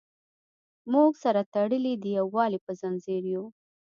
[0.91, 3.45] موږ سره تړلي د یووالي په زنځیر یو.